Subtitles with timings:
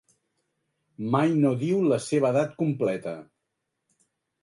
[1.17, 3.17] Mai no diu la seva edat completa.